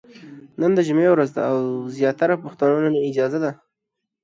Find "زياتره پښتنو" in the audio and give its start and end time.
1.97-2.77